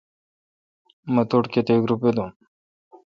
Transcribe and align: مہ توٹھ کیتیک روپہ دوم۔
مہ 1.13 1.21
توٹھ 1.29 1.49
کیتیک 1.53 1.81
روپہ 1.89 2.09
دوم۔ 2.15 2.29